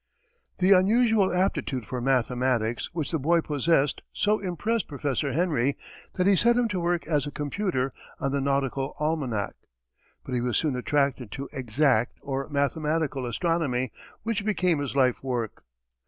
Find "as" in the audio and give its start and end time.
7.05-7.27